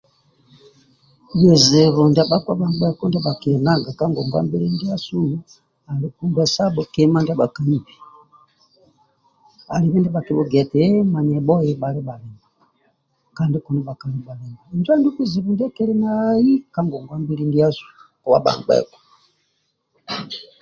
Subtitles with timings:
[1.39, 4.67] Bizibu ndia bhakpa bagheku bhakiana kagogwabili
[6.17, 7.77] kubhe sabho kima ndi bhakaibi
[9.73, 10.79] adulu nibha kibhugieti
[11.11, 11.73] manya ebho bhandi
[12.07, 12.13] bhaliba
[13.47, 17.83] ndibhakali bhaliba njo adulu kizibu ndikili nai kagogwabili ndiasu
[18.21, 18.99] kawa bagheku